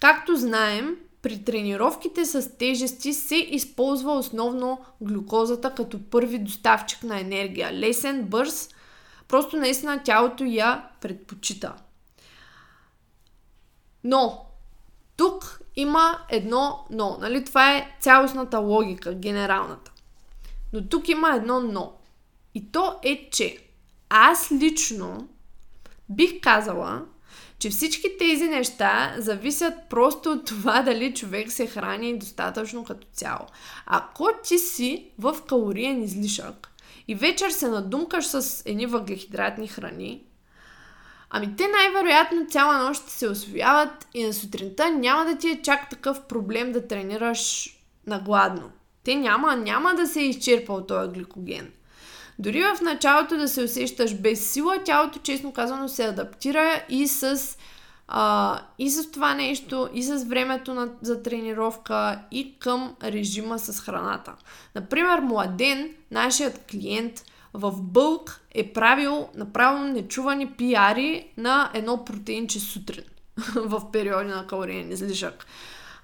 [0.01, 7.73] както знаем, при тренировките с тежести се използва основно глюкозата като първи доставчик на енергия.
[7.73, 8.69] Лесен, бърз,
[9.29, 11.75] просто наистина тялото я предпочита.
[14.05, 14.47] Но,
[15.17, 17.19] тук има едно но.
[17.21, 17.45] Нали?
[17.45, 19.93] Това е цялостната логика, генералната.
[20.73, 21.93] Но тук има едно но.
[22.55, 23.59] И то е, че
[24.09, 25.29] аз лично
[26.09, 27.03] бих казала,
[27.59, 33.47] че всички тези неща зависят просто от това дали човек се храни достатъчно като цяло.
[33.87, 36.69] Ако ти си в калориен излишък
[37.09, 40.23] и вечер се надумкаш с едни въглехидратни храни,
[41.31, 45.91] ами те най-вероятно цяла нощ се освояват и на сутринта няма да ти е чак
[45.91, 47.71] такъв проблем да тренираш
[48.07, 48.71] на гладно.
[49.05, 51.73] Те няма, няма да се е изчерпал този гликоген.
[52.39, 57.41] Дори в началото да се усещаш без сила, тялото, честно казано, се адаптира и с,
[58.09, 63.81] а, и с това нещо, и с времето на, за тренировка, и към режима с
[63.81, 64.35] храната.
[64.75, 67.25] Например, Младен, нашият клиент,
[67.55, 73.05] в бълк е правил направо нечувани пиари на едно протеинче сутрин
[73.57, 75.47] в периоди на калориен излишък.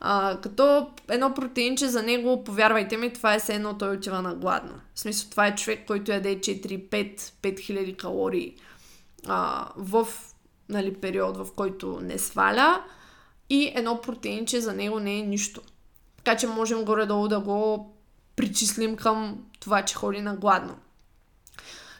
[0.01, 4.35] А, като едно протеинче за него, повярвайте ми, това е все едно той отива на
[4.35, 4.73] гладно.
[4.95, 8.55] В смисъл, това е човек, който яде 4-5 хиляди калории
[9.27, 10.09] а, в
[10.69, 12.85] нали, период, в който не сваля
[13.51, 15.61] и едно протеинче за него не е нищо.
[16.17, 17.93] Така че можем горе-долу да го
[18.37, 20.77] причислим към това, че ходи на гладно.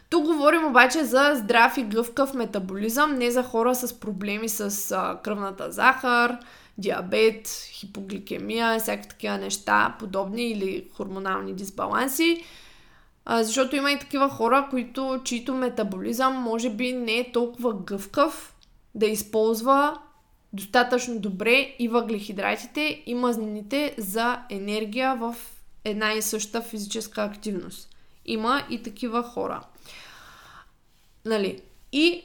[0.09, 5.19] Тук говорим обаче за здрав и гъвкав метаболизъм, не за хора с проблеми с а,
[5.23, 6.37] кръвната захар,
[6.77, 12.43] диабет, хипогликемия, всякакви такива неща, подобни или хормонални дисбаланси.
[13.25, 18.55] А, защото има и такива хора, които, чието метаболизъм може би не е толкова гъвкав
[18.95, 19.99] да използва
[20.53, 25.35] достатъчно добре и въглехидратите и мазнините за енергия в
[25.83, 27.89] една и съща физическа активност.
[28.25, 29.61] Има и такива хора.
[31.25, 31.61] Нали?
[31.91, 32.23] И,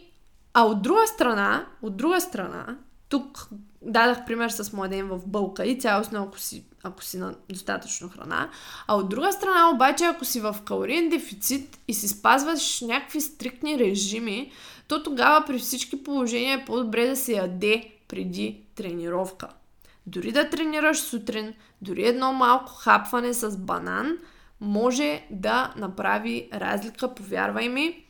[0.54, 2.78] а от друга страна, от друга страна,
[3.08, 3.48] тук
[3.82, 8.50] дадах пример с младен в бълка и цялостно, ако си, ако си на достатъчно храна.
[8.86, 13.78] А от друга страна, обаче, ако си в калориен дефицит и си спазваш някакви стриктни
[13.78, 14.52] режими,
[14.88, 19.48] то тогава при всички положения е по-добре да се яде преди тренировка.
[20.06, 24.18] Дори да тренираш сутрин, дори едно малко хапване с банан
[24.60, 28.04] може да направи разлика, повярвай ми.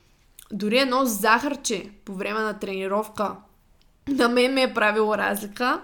[0.52, 3.36] Дори едно захарче по време на тренировка
[4.08, 5.80] на мен ми е правило разлика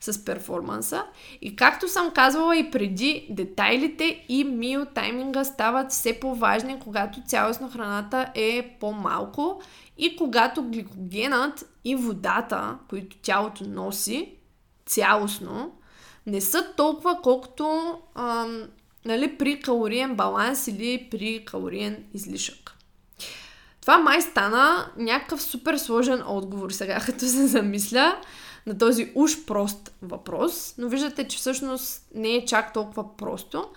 [0.00, 1.04] с перформанса.
[1.42, 7.70] И както съм казвала и преди, детайлите и мил тайминга стават все по-важни, когато цялостно
[7.70, 9.62] храната е по-малко
[9.98, 14.34] и когато гликогенът и водата, които тялото носи
[14.86, 15.72] цялостно,
[16.26, 18.62] не са толкова колкото ам,
[19.04, 22.76] нали, при калориен баланс или при калориен излишък.
[23.90, 28.16] Това май стана някакъв супер сложен отговор сега, като се замисля
[28.66, 33.68] на този уж прост въпрос, но виждате, че всъщност не е чак толкова просто.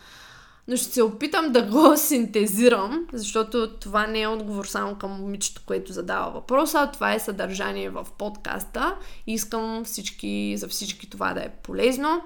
[0.67, 5.61] Но ще се опитам да го синтезирам, защото това не е отговор само към момичето,
[5.65, 8.95] което задава въпроса, а това е съдържание в подкаста.
[9.27, 12.21] Искам всички, за всички това да е полезно.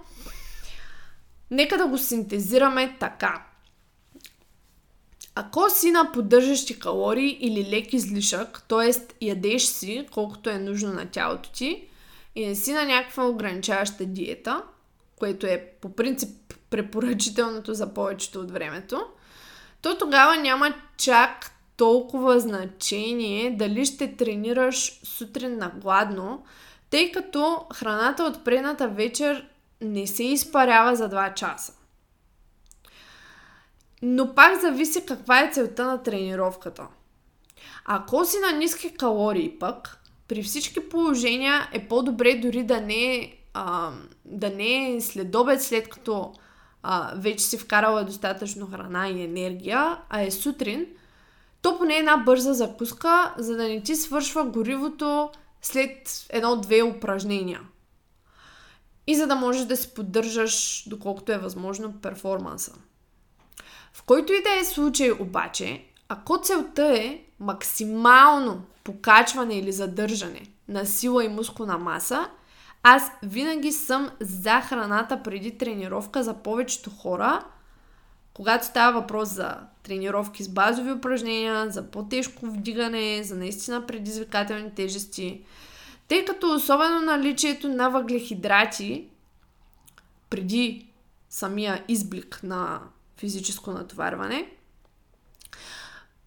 [1.51, 3.43] Нека да го синтезираме така.
[5.39, 8.91] Ако си на поддържащи калории или лек излишък, т.е.
[9.25, 11.87] ядеш си колкото е нужно на тялото ти
[12.35, 14.63] и не си на някаква ограничаваща диета,
[15.15, 16.29] което е по принцип
[16.69, 19.05] препоръчителното за повечето от времето,
[19.81, 26.43] то тогава няма чак толкова значение дали ще тренираш сутрин на гладно,
[26.89, 29.47] тъй като храната от предната вечер
[29.81, 31.76] не се изпарява за 2 часа.
[34.01, 36.87] Но пак зависи каква е целта на тренировката.
[37.85, 43.91] Ако си на ниски калории пък, при всички положения е по-добре дори да не а,
[44.25, 46.33] да не е след обед, след като
[46.83, 50.85] а, вече си вкарала достатъчно храна и енергия, а е сутрин,
[51.61, 55.29] то поне една бърза закуска, за да не ти свършва горивото
[55.61, 57.61] след едно-две упражнения.
[59.07, 62.73] И за да можеш да си поддържаш, доколкото е възможно, перформанса.
[64.07, 71.25] Който и да е случай обаче, ако целта е максимално покачване или задържане на сила
[71.25, 72.29] и мускулна маса,
[72.83, 77.43] аз винаги съм за храната преди тренировка за повечето хора,
[78.33, 85.41] когато става въпрос за тренировки с базови упражнения, за по-тежко вдигане, за наистина предизвикателни тежести,
[86.07, 89.07] тъй като особено наличието на въглехидрати
[90.29, 90.87] преди
[91.29, 92.79] самия изблик на
[93.17, 94.51] физическо натоварване,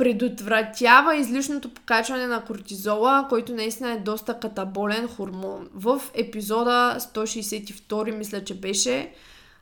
[0.01, 5.69] предотвратява излишното покачване на кортизола, който наистина е доста катаболен хормон.
[5.75, 9.13] В епизода 162, мисля, че беше,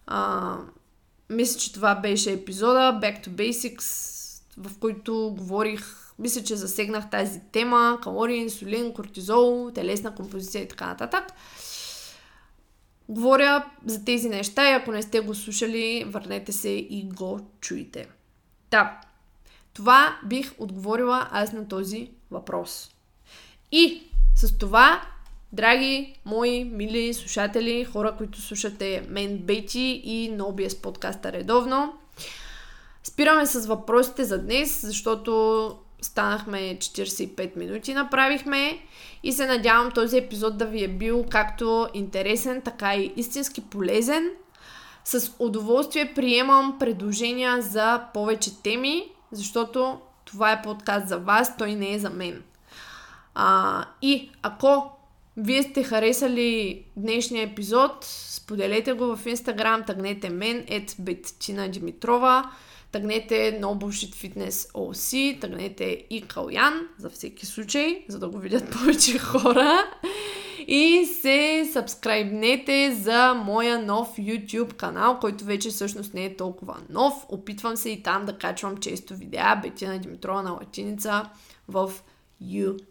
[0.06, 0.56] а,
[1.30, 3.84] мисля, че това беше епизода Back to Basics,
[4.56, 10.86] в който говорих, мисля, че засегнах тази тема, калории, инсулин, кортизол, телесна композиция и така
[10.86, 11.24] нататък.
[13.08, 18.06] Говоря за тези неща и ако не сте го слушали, върнете се и го чуйте.
[18.70, 19.00] Да,
[19.72, 22.90] това бих отговорила аз на този въпрос.
[23.72, 24.02] И
[24.36, 25.02] с това,
[25.52, 31.92] драги мои мили слушатели, хора, които слушате мен, Бети и NoBS подкаста редовно,
[33.04, 38.78] спираме с въпросите за днес, защото станахме 45 минути, направихме
[39.22, 44.30] и се надявам този епизод да ви е бил както интересен, така и истински полезен.
[45.04, 51.94] С удоволствие приемам предложения за повече теми, защото това е подкаст за вас, той не
[51.94, 52.42] е за мен.
[53.34, 54.90] А, и ако
[55.36, 62.50] вие сте харесали днешния епизод, споделете го в Instagram, тъгнете мен, ет Беттина Димитрова,
[62.92, 68.70] тъгнете No Bullshit Fitness OC, тъгнете и Калян, за всеки случай, за да го видят
[68.72, 69.84] повече хора.
[70.68, 77.26] И се сабскрайбнете за моя нов YouTube канал, който вече всъщност не е толкова нов.
[77.28, 79.60] Опитвам се и там да качвам често видеа.
[79.62, 81.30] Бетина Димитрова на латиница
[81.68, 81.92] в
[82.42, 82.84] YouTube.